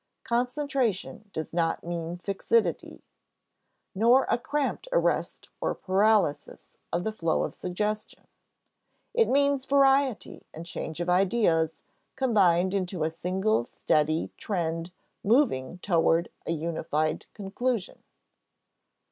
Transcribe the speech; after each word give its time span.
Concentration 0.23 1.29
does 1.31 1.53
not 1.53 1.83
mean 1.83 2.17
fixity, 2.17 3.03
nor 3.93 4.25
a 4.31 4.37
cramped 4.39 4.87
arrest 4.91 5.49
or 5.61 5.75
paralysis 5.75 6.75
of 6.91 7.03
the 7.03 7.11
flow 7.11 7.43
of 7.43 7.53
suggestion. 7.53 8.25
It 9.13 9.29
means 9.29 9.63
variety 9.65 10.41
and 10.55 10.65
change 10.65 10.99
of 11.01 11.07
ideas 11.07 11.81
combined 12.15 12.73
into 12.73 13.03
a 13.03 13.11
single 13.11 13.63
steady 13.63 14.31
trend 14.37 14.91
moving 15.23 15.77
toward 15.83 16.29
a 16.47 16.51
unified 16.51 17.27
conclusion. 17.35 18.01